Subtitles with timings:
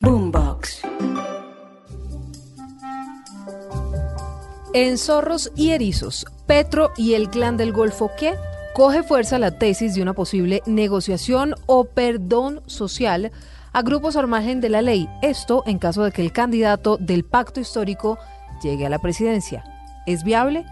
[0.00, 0.82] Boombox.
[4.74, 8.34] En Zorros y Erizos, Petro y el clan del Golfo, ¿qué?
[8.74, 13.32] Coge fuerza la tesis de una posible negociación o perdón social
[13.72, 15.08] a grupos al margen de la ley.
[15.22, 18.18] Esto en caso de que el candidato del pacto histórico
[18.62, 19.64] llegue a la presidencia.
[20.06, 20.66] ¿Es viable?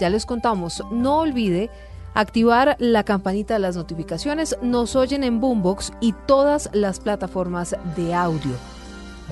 [0.00, 0.84] Ya les contamos.
[0.92, 1.68] No olvide
[2.14, 4.56] activar la campanita de las notificaciones.
[4.62, 8.52] Nos oyen en Boombox y todas las plataformas de audio.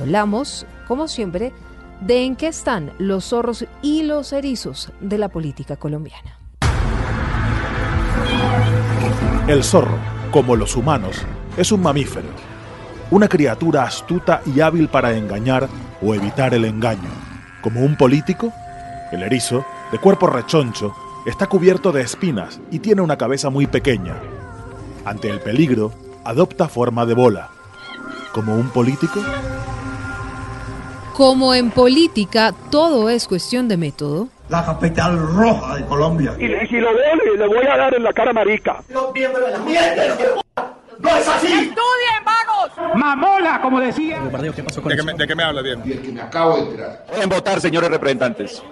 [0.01, 1.53] Hablamos, como siempre,
[2.01, 6.39] de en qué están los zorros y los erizos de la política colombiana.
[9.49, 9.99] El zorro,
[10.31, 11.23] como los humanos,
[11.57, 12.29] es un mamífero,
[13.11, 15.69] una criatura astuta y hábil para engañar
[16.03, 17.09] o evitar el engaño.
[17.63, 18.53] Como un político,
[19.13, 20.95] el erizo, de cuerpo rechoncho,
[21.27, 24.15] está cubierto de espinas y tiene una cabeza muy pequeña.
[25.05, 25.93] Ante el peligro,
[26.25, 27.51] adopta forma de bola.
[28.33, 29.21] Como un político,
[31.15, 36.35] Como en política todo es cuestión de método, la capital roja de Colombia.
[36.39, 38.83] Y, y si lo veo, le, le voy a dar en la cara marica.
[38.89, 40.07] La mierda,
[41.01, 41.73] no es así.
[42.95, 44.21] Mamola, como decía.
[44.21, 44.53] ¿De
[44.97, 45.83] qué, me, de qué me habla bien?
[45.85, 47.07] Y el que me acabo de enterar.
[47.07, 48.63] Pueden votar, señores representantes.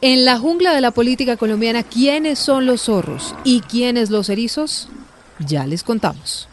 [0.00, 4.88] en la jungla de la política colombiana, ¿quiénes son los zorros y quiénes los erizos?
[5.38, 6.48] Ya les contamos.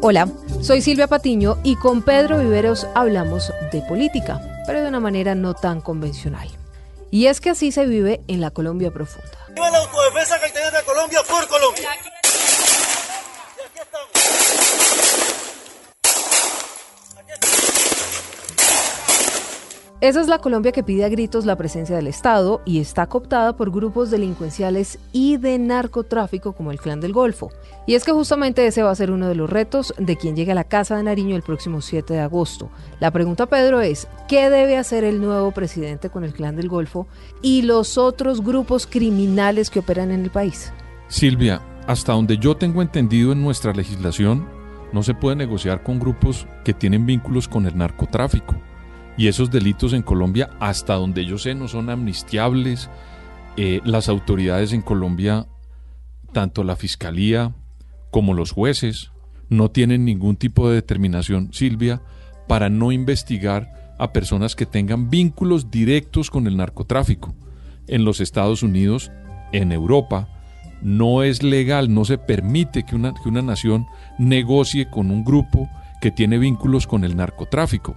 [0.00, 0.28] Hola,
[0.62, 5.54] soy Silvia Patiño y con Pedro Viveros hablamos de política, pero de una manera no
[5.54, 6.48] tan convencional.
[7.10, 9.28] Y es que así se vive en la Colombia profunda.
[9.54, 11.82] Viva la autodefensa que tiene Colombia por Colombia.
[11.82, 14.08] Y aquí estamos.
[20.00, 23.56] Esa es la Colombia que pide a gritos la presencia del Estado y está cooptada
[23.56, 27.50] por grupos delincuenciales y de narcotráfico como el Clan del Golfo.
[27.84, 30.52] Y es que justamente ese va a ser uno de los retos de quien llegue
[30.52, 32.70] a la Casa de Nariño el próximo 7 de agosto.
[33.00, 37.08] La pregunta, Pedro, es ¿qué debe hacer el nuevo presidente con el Clan del Golfo
[37.42, 40.72] y los otros grupos criminales que operan en el país?
[41.08, 44.48] Silvia, hasta donde yo tengo entendido en nuestra legislación,
[44.92, 48.54] no se puede negociar con grupos que tienen vínculos con el narcotráfico.
[49.18, 52.88] Y esos delitos en Colombia, hasta donde yo sé, no son amnistiables.
[53.56, 55.48] Eh, las autoridades en Colombia,
[56.32, 57.52] tanto la fiscalía
[58.12, 59.10] como los jueces,
[59.48, 62.00] no tienen ningún tipo de determinación, Silvia,
[62.46, 67.34] para no investigar a personas que tengan vínculos directos con el narcotráfico.
[67.88, 69.10] En los Estados Unidos,
[69.52, 70.28] en Europa,
[70.80, 73.86] no es legal, no se permite que una, que una nación
[74.16, 75.68] negocie con un grupo
[76.00, 77.96] que tiene vínculos con el narcotráfico.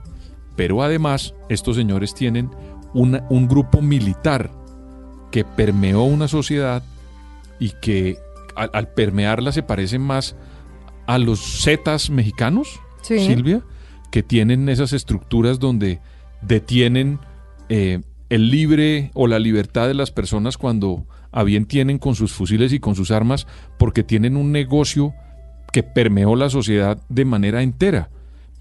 [0.62, 2.52] Pero además, estos señores tienen
[2.94, 4.52] una- un grupo militar
[5.32, 6.84] que permeó una sociedad
[7.60, 8.20] y que
[8.56, 10.36] al, al permearla se parecen más
[11.08, 13.18] a los zetas mexicanos, Sí.
[13.26, 13.64] Silvia,
[14.12, 16.00] que tienen esas estructuras donde
[16.44, 17.18] detienen
[17.70, 22.34] eh, el libre o la libertad de las personas cuando a bien tienen con sus
[22.34, 23.48] fusiles y con sus armas
[23.80, 25.12] porque tienen un negocio
[25.74, 28.12] que permeó la sociedad de manera entera.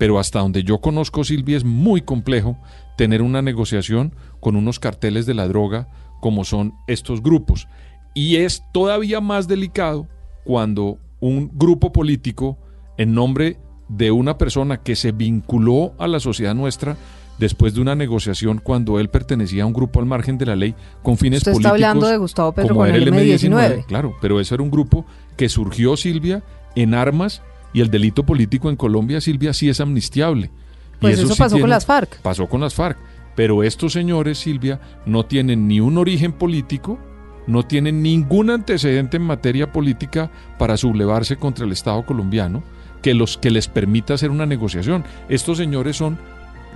[0.00, 2.56] Pero hasta donde yo conozco, Silvia, es muy complejo
[2.96, 5.88] tener una negociación con unos carteles de la droga
[6.22, 7.68] como son estos grupos.
[8.14, 10.08] Y es todavía más delicado
[10.42, 12.56] cuando un grupo político,
[12.96, 13.58] en nombre
[13.90, 16.96] de una persona que se vinculó a la sociedad nuestra,
[17.38, 20.74] después de una negociación cuando él pertenecía a un grupo al margen de la ley
[21.02, 21.88] con fines Usted está políticos.
[21.88, 23.84] hablando de Gustavo como con el M19.
[23.84, 25.04] Claro, pero eso era un grupo
[25.36, 26.42] que surgió, Silvia,
[26.74, 27.42] en armas
[27.72, 30.46] y el delito político en Colombia, Silvia, sí es amnistiable.
[30.46, 32.20] Y Pues eso sí pasó con las FARC.
[32.20, 32.98] Pasó con las FARC.
[33.36, 36.98] Pero estos señores, Silvia, no tienen ni un origen político,
[37.46, 42.62] no tienen ningún antecedente en materia política para sublevarse contra el Estado colombiano
[43.02, 45.04] que, los, que les permita hacer una negociación.
[45.28, 46.18] Estos señores son,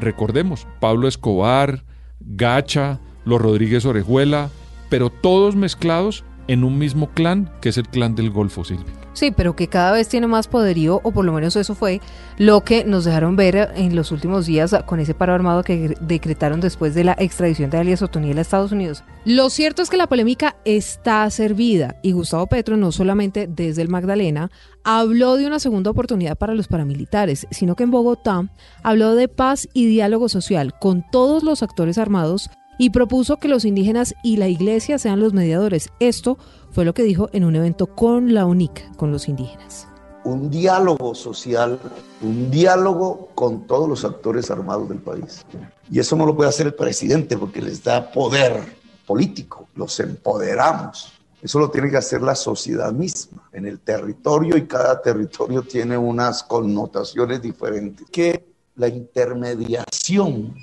[0.00, 1.84] recordemos, Pablo Escobar,
[2.20, 4.50] Gacha, los Rodríguez Orejuela,
[4.88, 9.03] pero todos mezclados en un mismo clan, que es el clan del Golfo, Silvia.
[9.14, 12.00] Sí, pero que cada vez tiene más poderío, o por lo menos eso fue
[12.36, 16.60] lo que nos dejaron ver en los últimos días con ese paro armado que decretaron
[16.60, 19.04] después de la extradición de alias Otoniel a Estados Unidos.
[19.24, 23.88] Lo cierto es que la polémica está servida y Gustavo Petro no solamente desde el
[23.88, 24.50] Magdalena
[24.82, 28.50] habló de una segunda oportunidad para los paramilitares, sino que en Bogotá
[28.82, 33.64] habló de paz y diálogo social con todos los actores armados y propuso que los
[33.64, 35.90] indígenas y la iglesia sean los mediadores.
[36.00, 36.38] Esto
[36.74, 39.86] fue lo que dijo en un evento con la UNIC, con los indígenas.
[40.24, 41.78] un diálogo social,
[42.22, 45.44] un diálogo con todos los actores armados del país.
[45.90, 48.60] Y eso no lo puede hacer el presidente porque les da poder
[49.06, 51.12] político, los empoderamos.
[51.42, 55.98] Eso lo tiene que hacer la sociedad misma, en el territorio, y cada territorio tiene
[55.98, 58.08] unas connotaciones diferentes.
[58.10, 60.54] Que la intermediación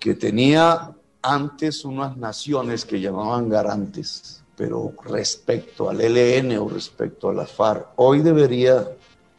[0.00, 7.34] que tenía antes unas naciones que llamaban garantes, pero respecto al ELN o respecto a
[7.34, 8.88] la FARC, hoy debería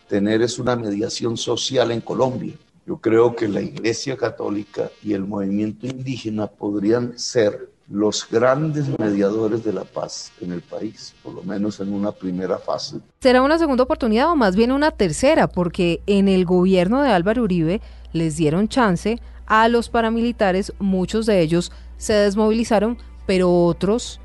[0.07, 2.54] tener es una mediación social en Colombia.
[2.86, 9.63] Yo creo que la Iglesia Católica y el movimiento indígena podrían ser los grandes mediadores
[9.63, 12.98] de la paz en el país, por lo menos en una primera fase.
[13.19, 15.48] ¿Será una segunda oportunidad o más bien una tercera?
[15.48, 17.81] Porque en el gobierno de Álvaro Uribe
[18.12, 24.19] les dieron chance a los paramilitares, muchos de ellos se desmovilizaron, pero otros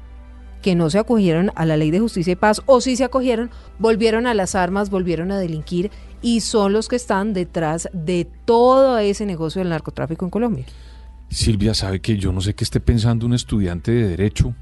[0.62, 3.50] que no se acogieron a la ley de justicia y paz o sí se acogieron,
[3.78, 5.90] volvieron a las armas, volvieron a delinquir
[6.22, 10.66] y son los que están detrás de todo ese negocio del narcotráfico en Colombia.
[11.30, 14.54] Silvia sabe que yo no sé qué esté pensando un estudiante de derecho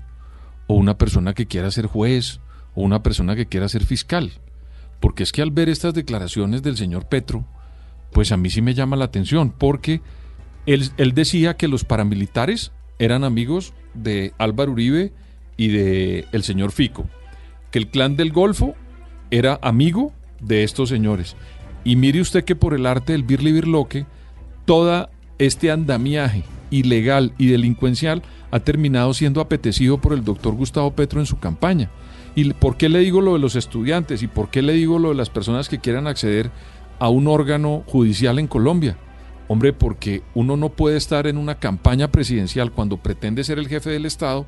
[0.66, 2.40] o una persona que quiera ser juez
[2.74, 4.32] o una persona que quiera ser fiscal.
[5.00, 7.44] Porque es que al ver estas declaraciones del señor Petro,
[8.12, 10.00] pues a mí sí me llama la atención, porque
[10.64, 15.12] él, él decía que los paramilitares eran amigos de Álvaro Uribe
[15.56, 17.06] y de el señor Fico,
[17.70, 18.74] que el clan del Golfo
[19.30, 21.36] era amigo de estos señores.
[21.84, 24.06] Y mire usted que por el arte del birli birloque,
[24.64, 25.08] todo
[25.38, 31.26] este andamiaje ilegal y delincuencial ha terminado siendo apetecido por el doctor Gustavo Petro en
[31.26, 31.90] su campaña.
[32.34, 35.10] ¿Y por qué le digo lo de los estudiantes y por qué le digo lo
[35.10, 36.50] de las personas que quieran acceder
[36.98, 38.96] a un órgano judicial en Colombia?
[39.48, 43.90] Hombre, porque uno no puede estar en una campaña presidencial cuando pretende ser el jefe
[43.90, 44.44] del Estado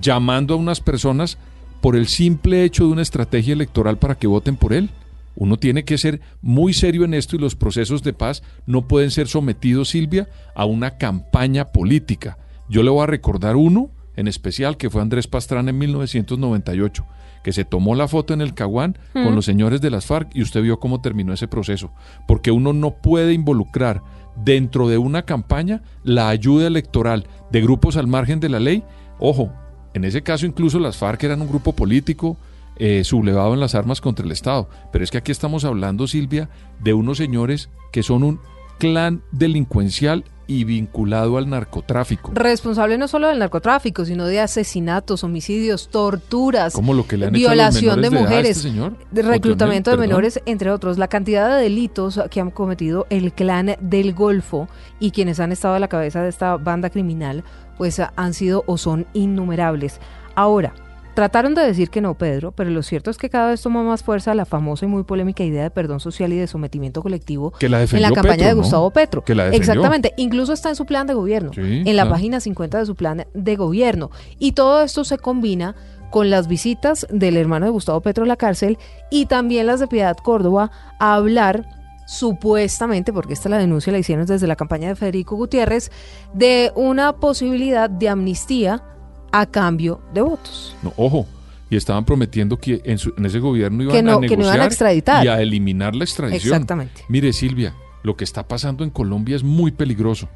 [0.00, 1.38] llamando a unas personas
[1.80, 4.90] por el simple hecho de una estrategia electoral para que voten por él.
[5.36, 9.12] Uno tiene que ser muy serio en esto y los procesos de paz no pueden
[9.12, 12.38] ser sometidos, Silvia, a una campaña política.
[12.68, 17.06] Yo le voy a recordar uno en especial que fue Andrés Pastrana en 1998,
[17.44, 20.42] que se tomó la foto en el Caguán con los señores de las FARC y
[20.42, 21.92] usted vio cómo terminó ese proceso.
[22.26, 24.02] Porque uno no puede involucrar
[24.34, 28.82] dentro de una campaña la ayuda electoral de grupos al margen de la ley.
[29.20, 29.52] Ojo,
[29.98, 32.38] en ese caso incluso las FARC eran un grupo político
[32.76, 34.70] eh, sublevado en las armas contra el Estado.
[34.92, 36.48] Pero es que aquí estamos hablando, Silvia,
[36.80, 38.40] de unos señores que son un
[38.78, 42.32] clan delincuencial y vinculado al narcotráfico.
[42.34, 47.32] Responsable no solo del narcotráfico, sino de asesinatos, homicidios, torturas, Como lo que le han
[47.32, 48.96] violación hecho a los de menores de mujeres, este señor.
[49.12, 50.08] de reclutamiento de perdón.
[50.08, 50.98] menores, entre otros.
[50.98, 54.68] La cantidad de delitos que han cometido el clan del Golfo
[54.98, 57.44] y quienes han estado a la cabeza de esta banda criminal,
[57.76, 60.00] pues han sido o son innumerables.
[60.34, 60.72] Ahora,
[61.18, 64.04] Trataron de decir que no, Pedro, pero lo cierto es que cada vez toma más
[64.04, 67.68] fuerza la famosa y muy polémica idea de perdón social y de sometimiento colectivo Que
[67.68, 68.60] la en la campaña Petro, de ¿no?
[68.60, 69.24] Gustavo Petro.
[69.24, 69.72] Que la defendió.
[69.72, 72.94] Exactamente, incluso está en su plan de gobierno, Sí, en la página 50 de su
[72.94, 74.12] plan de gobierno.
[74.38, 75.74] Y todo esto se combina
[76.10, 78.78] con las visitas del hermano de Gustavo Petro a la cárcel
[79.10, 80.70] y también las de Piedad Córdoba
[81.00, 81.66] a hablar
[82.06, 85.90] supuestamente, porque esta la denuncia la hicieron desde la campaña de Federico Gutiérrez,
[86.32, 88.84] de una posibilidad de amnistía
[89.32, 90.74] a cambio de votos.
[90.82, 91.26] No, ojo,
[91.70, 94.30] y estaban prometiendo que en, su- en ese gobierno iban Que no- a que no
[94.30, 95.24] negociar iban a extraditar.
[95.24, 96.54] y a eliminar la extradición.
[96.54, 97.04] Exactamente.
[97.08, 100.28] Mire, Silvia, lo que está pasando en Colombia es muy peligroso,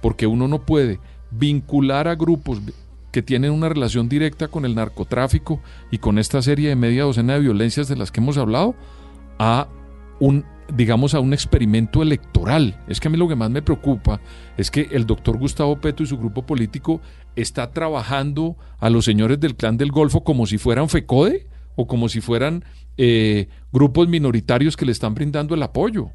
[0.00, 1.00] porque uno no puede
[1.30, 2.60] vincular a grupos
[3.10, 7.34] que tienen una relación directa con el narcotráfico y con esta serie de media docena
[7.34, 8.74] de violencias de las que hemos hablado
[9.38, 9.66] a
[10.20, 12.78] un digamos a un experimento electoral.
[12.88, 14.20] Es que a mí lo que más me preocupa
[14.56, 17.00] es que el doctor Gustavo Petro y su grupo político
[17.36, 22.08] está trabajando a los señores del clan del Golfo como si fueran FECODE o como
[22.08, 22.64] si fueran
[22.96, 26.10] eh, grupos minoritarios que le están brindando el apoyo.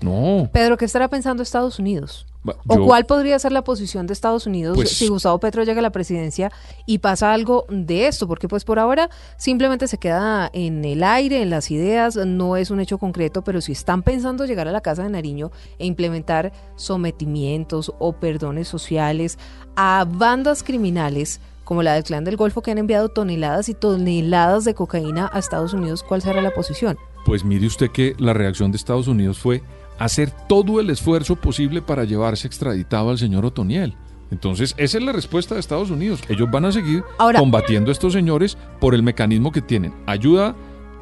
[0.00, 0.50] No.
[0.52, 2.26] Pedro, ¿qué estará pensando Estados Unidos?
[2.66, 5.78] ¿O yo- cuál podría ser la posición de Estados Unidos Pues- si Gustavo Petro llega
[5.78, 6.52] a la presidencia
[6.84, 8.28] y pasa algo de esto?
[8.28, 12.70] Porque pues por ahora simplemente se queda en el aire, en las ideas, no es
[12.70, 16.52] un hecho concreto, pero si están pensando llegar a la Casa de Nariño e implementar
[16.76, 19.38] sometimientos o perdones sociales
[19.76, 24.64] a bandas criminales como la del Clan del Golfo que han enviado toneladas y toneladas
[24.64, 26.98] de cocaína a Estados Unidos, ¿cuál será la posición?
[27.24, 29.62] Pues mire usted que la reacción de Estados Unidos fue
[29.98, 33.94] hacer todo el esfuerzo posible para llevarse extraditado al señor Otoniel.
[34.30, 36.20] Entonces, esa es la respuesta de Estados Unidos.
[36.28, 39.92] Ellos van a seguir Ahora- combatiendo a estos señores por el mecanismo que tienen.
[40.06, 40.56] Ayuda,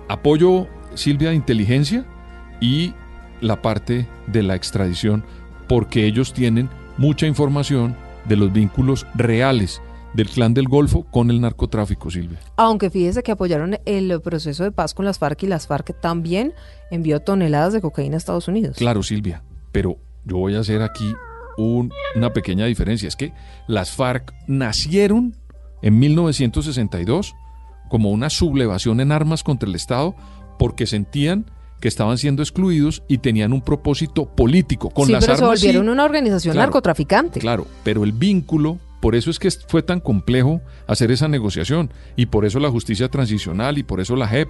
[0.09, 2.05] apoyo, Silvia, de inteligencia
[2.61, 2.93] y
[3.41, 5.25] la parte de la extradición,
[5.69, 6.69] porque ellos tienen
[6.99, 7.97] mucha información
[8.29, 9.81] de los vínculos reales
[10.14, 12.38] del clan del Golfo con el narcotráfico, Silvia.
[12.57, 16.52] Aunque fíjese que apoyaron el proceso de paz con las FARC y las FARC también
[16.90, 18.76] envió toneladas de cocaína a Estados Unidos.
[18.76, 19.42] Claro, Silvia,
[19.73, 21.14] pero yo voy a hacer aquí
[21.57, 23.09] un- una pequeña diferencia.
[23.09, 23.33] Es que
[23.66, 25.37] las FARC nacieron
[25.83, 27.35] en 1962
[27.88, 30.14] como una sublevación en armas contra el Estado
[30.59, 31.47] porque sentían
[31.81, 35.59] que estaban siendo excluidos y tenían un propósito político con sí, las pero armas.
[35.61, 35.90] se volvieron sí.
[35.92, 37.40] una organización Claro, narcotraficante.
[37.40, 42.26] Claro, pero el vínculo, por eso es que fue tan complejo hacer esa negociación y
[42.26, 44.49] por eso la justicia transicional y por eso la JEP,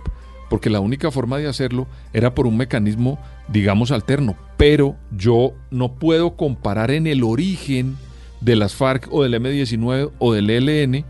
[0.51, 3.19] porque la única forma de hacerlo era por un mecanismo,
[3.49, 4.37] digamos, alterno.
[4.59, 7.97] Pero yo no puedo comparar en el origen
[8.43, 11.07] de las FARC o del M19 o del ELN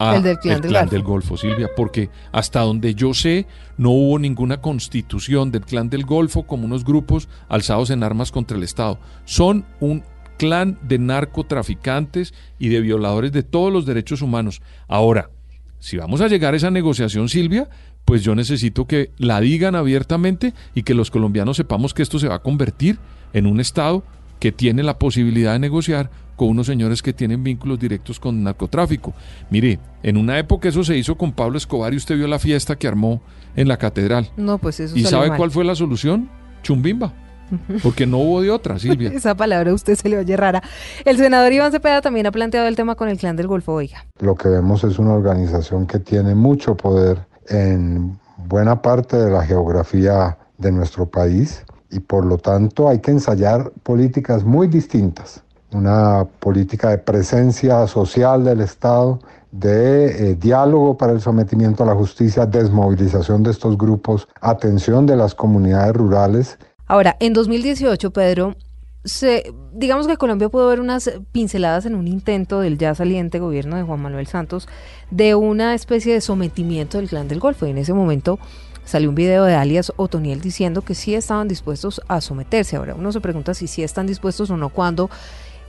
[0.00, 3.46] a El del Clan del Golfo, Silvia, porque hasta donde yo sé
[3.76, 8.56] no hubo ninguna constitución del Clan del Golfo como unos grupos alzados en armas contra
[8.56, 8.98] el Estado.
[9.24, 10.02] Son un
[10.38, 14.62] clan de narcotraficantes y de violadores de todos los derechos humanos.
[14.88, 15.30] Ahora,
[15.78, 17.68] si vamos a llegar a esa negociación, Silvia,
[18.04, 22.28] pues yo necesito que la digan abiertamente y que los colombianos sepamos que esto se
[22.28, 22.98] va a convertir
[23.32, 24.04] en un Estado
[24.38, 29.14] que tiene la posibilidad de negociar con unos señores que tienen vínculos directos con narcotráfico.
[29.50, 32.76] Mire, en una época eso se hizo con Pablo Escobar y usted vio la fiesta
[32.76, 33.22] que armó
[33.54, 34.30] en la catedral.
[34.36, 35.36] No, pues eso ¿Y sabe mal.
[35.36, 36.28] cuál fue la solución?
[36.62, 37.12] Chumbimba.
[37.82, 39.10] Porque no hubo de otra, Silvia.
[39.14, 40.62] Esa palabra a usted se le oye rara.
[41.04, 44.06] El senador Iván Cepeda también ha planteado el tema con el clan del Golfo, oiga.
[44.20, 47.18] Lo que vemos es una organización que tiene mucho poder
[47.48, 53.10] en buena parte de la geografía de nuestro país y por lo tanto hay que
[53.10, 55.42] ensayar políticas muy distintas.
[55.72, 61.94] Una política de presencia social del Estado, de eh, diálogo para el sometimiento a la
[61.94, 66.58] justicia, desmovilización de estos grupos, atención de las comunidades rurales
[66.92, 68.54] Ahora, en 2018, Pedro,
[69.02, 73.76] se, digamos que Colombia pudo ver unas pinceladas en un intento del ya saliente gobierno
[73.76, 74.68] de Juan Manuel Santos
[75.10, 77.66] de una especie de sometimiento del clan del Golfo.
[77.66, 78.38] Y en ese momento
[78.84, 82.76] salió un video de alias Otoniel diciendo que sí estaban dispuestos a someterse.
[82.76, 85.08] Ahora, uno se pregunta si sí están dispuestos o no cuando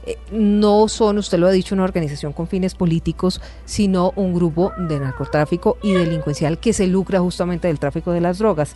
[0.06, 4.74] eh, no son, usted lo ha dicho, una organización con fines políticos, sino un grupo
[4.78, 8.76] de narcotráfico y delincuencial que se lucra justamente del tráfico de las drogas.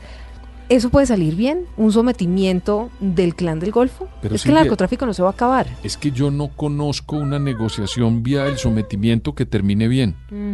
[0.70, 1.66] ¿Eso puede salir bien?
[1.78, 4.10] ¿Un sometimiento del clan del Golfo?
[4.22, 5.68] Pero es que el narcotráfico no se va a acabar.
[5.84, 10.16] Es que yo no conozco una negociación vía el sometimiento que termine bien.
[10.30, 10.54] Mm.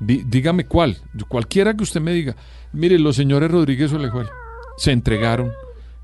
[0.00, 0.96] Dí- dígame cuál,
[1.28, 2.34] cualquiera que usted me diga.
[2.72, 4.26] Mire, los señores Rodríguez Olejuel
[4.76, 5.52] se entregaron,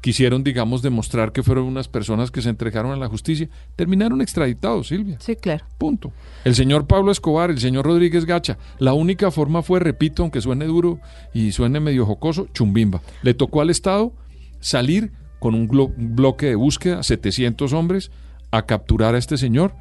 [0.01, 4.89] quisieron, digamos, demostrar que fueron unas personas que se entregaron a la justicia, terminaron extraditados,
[4.89, 5.17] Silvia.
[5.21, 5.65] Sí, claro.
[5.79, 6.13] Punto.
[6.45, 10.65] El señor Pablo Escobar, el señor Rodríguez Gacha, la única forma fue, repito, aunque suene
[10.65, 11.01] duro
[11.35, 13.03] y suene medio jocoso, chumbimba.
[13.23, 14.13] Le tocó al Estado
[14.61, 18.11] salir con un bloque de búsqueda, 700 hombres,
[18.51, 19.75] a capturar a este señor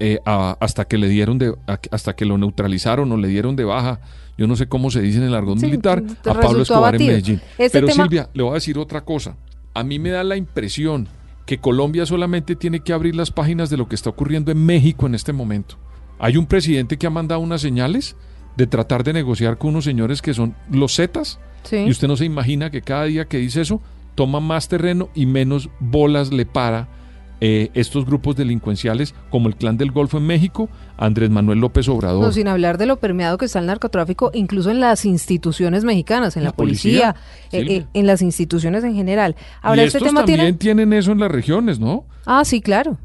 [0.00, 3.54] eh, a- hasta que le dieron de, a- hasta que lo neutralizaron o le dieron
[3.56, 4.00] de baja,
[4.36, 6.96] yo no sé cómo se dice en el argón Sí, militar, te a Pablo Escobar
[6.96, 7.06] en.
[7.06, 7.40] Medellín.
[7.56, 9.36] Pero tema- Silvia, le voy a decir otra cosa.
[9.74, 11.08] A mí me da la impresión
[11.46, 15.06] que Colombia solamente tiene que abrir las páginas de lo que está ocurriendo en México
[15.06, 15.76] en este momento.
[16.18, 18.16] Hay un presidente que ha mandado unas señales
[18.56, 21.40] de tratar de negociar con unos señores que son los Zetas.
[21.64, 21.76] Sí.
[21.76, 23.82] Y usted no se imagina que cada día que dice eso,
[24.14, 26.88] toma más terreno y menos bolas le para
[27.40, 32.22] eh, estos grupos delincuenciales como el Clan del Golfo en México, Andrés Manuel López Obrador.
[32.22, 36.36] No, sin hablar de lo permeado que está el narcotráfico, incluso en las instituciones mexicanas,
[36.36, 37.16] en la, La policía,
[37.50, 39.36] policía, eh, eh, en las instituciones en general.
[39.62, 40.52] Ahora, y este estos tema también tiene...
[40.54, 42.06] tienen eso en las regiones, ¿no?
[42.24, 42.98] Ah, sí, claro.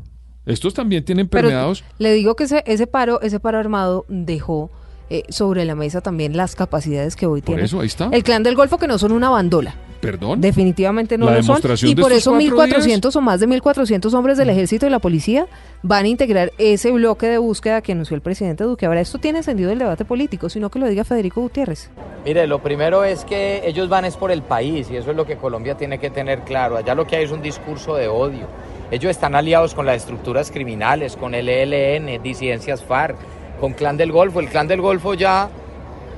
[0.45, 1.83] Estos también tienen Pero permeados.
[1.97, 4.71] le digo que ese, ese paro, ese paro armado dejó
[5.09, 8.09] eh, sobre la mesa también las capacidades que hoy Por tiene eso, ahí está.
[8.11, 9.75] el clan del Golfo, que no son una bandola.
[9.99, 10.39] Perdón.
[10.39, 11.61] Definitivamente no La lo son.
[11.83, 15.47] Y por eso cuatro 1.400 o más de 1.400 hombres del ejército y la policía
[15.83, 18.85] van a integrar ese bloque de búsqueda que anunció el presidente Duque.
[18.85, 21.89] Ahora, esto tiene sentido el debate político, sino que lo diga Federico Gutiérrez.
[22.25, 25.25] Mire, lo primero es que ellos van es por el país y eso es lo
[25.25, 26.77] que Colombia tiene que tener claro.
[26.77, 28.47] Allá lo que hay es un discurso de odio.
[28.91, 33.17] Ellos están aliados con las estructuras criminales, con el ELN, disidencias FARC,
[33.59, 34.39] con Clan del Golfo.
[34.39, 35.49] El Clan del Golfo ya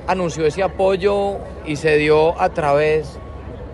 [0.06, 1.36] anunció ese apoyo
[1.66, 3.18] y se dio a través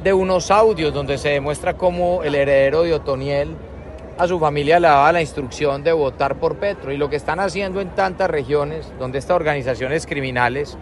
[0.08, 3.54] de unos audios donde se demuestra cómo el heredero de Otoniel
[4.16, 6.90] a su familia le daba la instrucción de votar por Petro.
[6.90, 10.78] Y lo que están haciendo en tantas regiones donde estas organizaciones criminales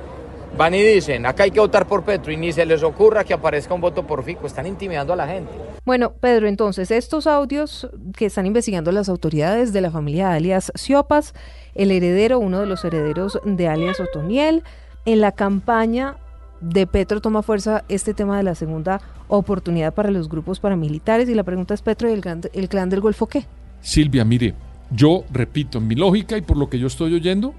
[0.56, 3.34] van y dicen, acá hay que votar por Petro y ni se les ocurra que
[3.34, 5.50] aparezca un voto por Fico, están intimidando a la gente.
[5.84, 11.34] Bueno, Pedro, entonces, estos audios que están investigando las autoridades de la familia alias Siopas,
[11.74, 14.62] el heredero, uno de los herederos de alias Otoniel,
[15.04, 16.14] en la campaña
[16.60, 21.34] de Petro toma fuerza este tema de la segunda oportunidad para los grupos paramilitares y
[21.34, 23.46] la pregunta es, Petro, ¿y el, clan del Golfo qué?
[23.80, 24.54] Silvia, mire,
[24.90, 27.54] yo repito, en mi lógica y por lo que yo estoy oyendo,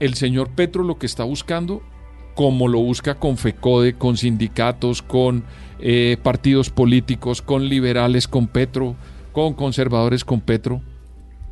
[0.00, 1.82] el señor Petro lo que está buscando,
[2.34, 5.44] como lo busca con FECODE, con sindicatos, con
[5.78, 8.96] eh, partidos políticos, con liberales con Petro,
[9.32, 10.82] con conservadores con Petro,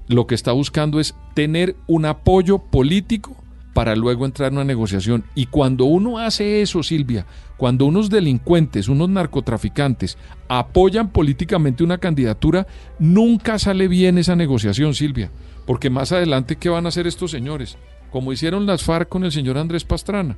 [0.08, 3.36] lo que está buscando es tener un apoyo político
[3.74, 5.24] para luego entrar en una negociación.
[5.34, 12.66] Y cuando uno hace eso, Silvia, cuando unos delincuentes, unos narcotraficantes apoyan políticamente una candidatura,
[12.98, 15.30] nunca sale bien esa negociación, Silvia.
[15.66, 17.76] Porque más adelante, ¿qué van a hacer estos señores?
[18.10, 20.36] Como hicieron las FARC con el señor Andrés Pastrana.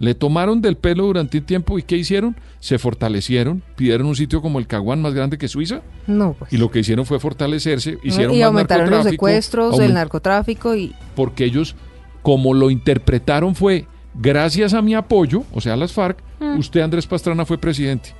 [0.00, 2.34] Le tomaron del pelo durante un tiempo y ¿qué hicieron?
[2.58, 5.82] Se fortalecieron, pidieron un sitio como el Caguán más grande que Suiza.
[6.08, 6.52] No, pues.
[6.52, 10.74] Y lo que hicieron fue fortalecerse, hicieron y más aumentaron los secuestros, aument- el narcotráfico
[10.74, 11.76] y porque ellos,
[12.24, 16.58] como lo interpretaron fue, gracias a mi apoyo, o sea, a las FARC, Mm.
[16.58, 18.14] usted Andrés Pastrana fue presidente.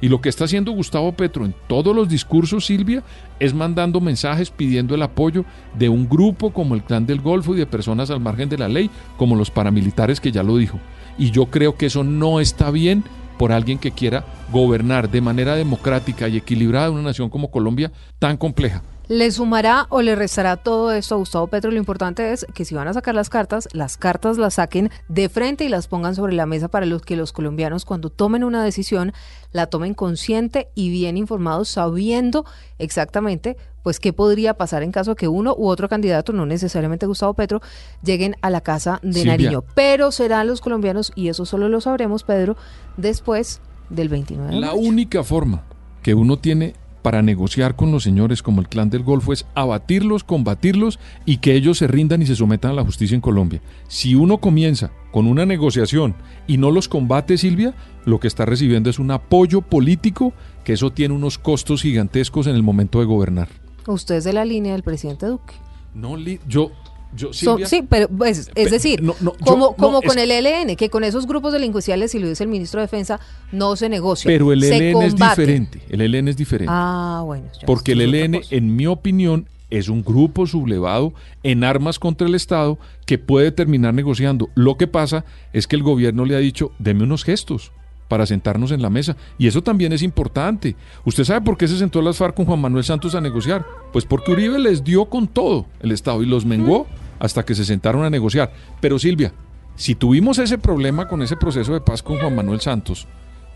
[0.00, 3.02] Y lo que está haciendo Gustavo Petro en todos los discursos, Silvia,
[3.38, 5.44] es mandando mensajes pidiendo el apoyo
[5.78, 8.68] de un grupo como el Clan del Golfo y de personas al margen de la
[8.68, 8.88] ley,
[9.18, 10.78] como los paramilitares que ya lo dijo.
[11.18, 13.04] Y yo creo que eso no está bien
[13.38, 18.38] por alguien que quiera gobernar de manera democrática y equilibrada una nación como Colombia tan
[18.38, 18.82] compleja.
[19.10, 21.72] ¿Le sumará o le restará todo esto a Gustavo Petro?
[21.72, 25.28] Lo importante es que si van a sacar las cartas, las cartas las saquen de
[25.28, 28.62] frente y las pongan sobre la mesa para los que los colombianos cuando tomen una
[28.62, 29.12] decisión
[29.50, 32.44] la tomen consciente y bien informados, sabiendo
[32.78, 37.34] exactamente pues qué podría pasar en caso que uno u otro candidato, no necesariamente Gustavo
[37.34, 37.60] Petro,
[38.04, 39.32] lleguen a la casa de Silvia.
[39.32, 39.64] Nariño.
[39.74, 42.56] Pero serán los colombianos, y eso solo lo sabremos, Pedro,
[42.96, 44.78] después del 29 de La mayo.
[44.78, 45.64] única forma
[46.00, 50.24] que uno tiene para negociar con los señores como el clan del Golfo es abatirlos,
[50.24, 53.60] combatirlos y que ellos se rindan y se sometan a la justicia en Colombia.
[53.88, 56.14] Si uno comienza con una negociación
[56.46, 60.32] y no los combate, Silvia, lo que está recibiendo es un apoyo político
[60.64, 63.48] que eso tiene unos costos gigantescos en el momento de gobernar.
[63.86, 65.54] Usted es de la línea del presidente Duque.
[65.94, 66.16] No,
[66.46, 66.70] yo,
[67.16, 70.76] yo, sí, pero pues, es decir, no, no, yo- como, no, es con el ELN,
[70.76, 73.20] que con esos grupos delincuenciales, si lo dice el ministro de Defensa,
[73.52, 74.28] no se negocia.
[74.28, 75.42] pero el ELN es combate.
[75.42, 75.82] diferente.
[75.88, 76.72] El ELN es diferente.
[76.74, 77.46] Ah, bueno.
[77.66, 78.54] Porque el es ELN, cosa.
[78.54, 81.12] en mi opinión, es un grupo sublevado
[81.44, 84.48] en armas contra el Estado que puede terminar negociando.
[84.54, 87.70] Lo que pasa es que el gobierno le ha dicho, deme unos gestos
[88.10, 89.16] para sentarnos en la mesa.
[89.38, 90.74] Y eso también es importante.
[91.04, 93.64] ¿Usted sabe por qué se sentó las FARC con Juan Manuel Santos a negociar?
[93.92, 96.88] Pues porque Uribe les dio con todo el Estado y los menguó
[97.20, 98.52] hasta que se sentaron a negociar.
[98.80, 99.32] Pero Silvia,
[99.76, 103.06] si tuvimos ese problema con ese proceso de paz con Juan Manuel Santos,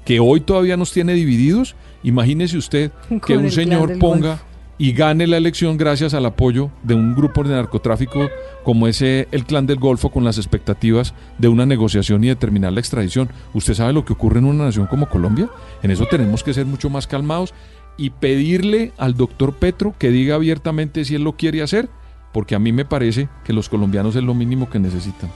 [0.05, 2.93] que hoy todavía nos tiene divididos, imagínese usted
[3.27, 4.41] que un señor ponga.
[4.77, 8.29] Y gane la elección gracias al apoyo de un grupo de narcotráfico
[8.65, 12.73] como ese el clan del Golfo con las expectativas de una negociación y de terminar
[12.73, 13.29] la extradición.
[13.53, 15.49] ¿Usted sabe lo que ocurre en una nación como Colombia?
[15.83, 17.55] En eso tenemos que ser mucho más calmados
[17.97, 21.89] y pedirle al doctor Petro que diga abiertamente si él lo quiere hacer,
[22.33, 25.31] porque a mí me parece que los colombianos es lo mínimo que necesitan.